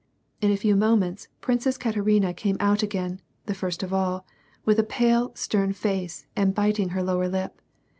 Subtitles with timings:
[0.41, 1.27] In a few moments.
[1.41, 4.25] Princess Katerina came out again, the first of all,
[4.65, 7.61] with a pale, stern face, and biting her lower lip.